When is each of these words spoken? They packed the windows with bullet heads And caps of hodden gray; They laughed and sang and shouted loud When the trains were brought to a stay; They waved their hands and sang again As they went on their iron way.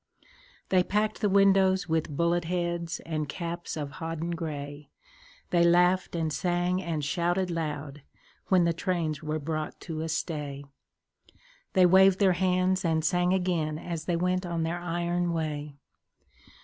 They 0.69 0.81
packed 0.81 1.21
the 1.21 1.29
windows 1.29 1.87
with 1.87 2.09
bullet 2.17 2.45
heads 2.45 2.99
And 3.01 3.29
caps 3.29 3.77
of 3.77 3.91
hodden 3.91 4.31
gray; 4.31 4.89
They 5.51 5.63
laughed 5.63 6.15
and 6.15 6.33
sang 6.33 6.81
and 6.81 7.05
shouted 7.05 7.51
loud 7.51 8.01
When 8.47 8.63
the 8.63 8.73
trains 8.73 9.21
were 9.21 9.37
brought 9.37 9.79
to 9.81 10.01
a 10.01 10.09
stay; 10.09 10.63
They 11.73 11.85
waved 11.85 12.17
their 12.17 12.33
hands 12.33 12.83
and 12.83 13.05
sang 13.05 13.31
again 13.31 13.77
As 13.77 14.05
they 14.05 14.15
went 14.15 14.43
on 14.43 14.63
their 14.63 14.79
iron 14.79 15.33
way. 15.33 15.75